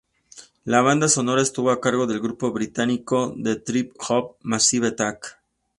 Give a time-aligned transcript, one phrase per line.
[0.65, 5.39] La banda sonora estuvo a cargo del grupo británico de trip-hop, Massive Attack.